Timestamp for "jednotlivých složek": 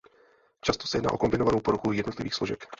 1.91-2.67